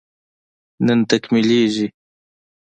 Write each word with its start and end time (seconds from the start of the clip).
نن 0.85 0.99
تکميلېږي 1.09 1.87